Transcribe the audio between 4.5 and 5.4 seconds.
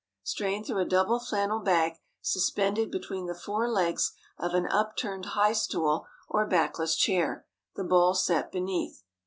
an upturned